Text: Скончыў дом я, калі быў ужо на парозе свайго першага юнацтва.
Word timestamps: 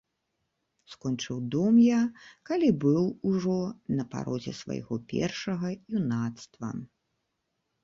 Скончыў 0.93 1.37
дом 1.55 1.75
я, 1.87 1.99
калі 2.51 2.69
быў 2.85 3.05
ужо 3.33 3.59
на 3.99 4.03
парозе 4.15 4.53
свайго 4.63 4.95
першага 5.15 5.67
юнацтва. 6.03 6.75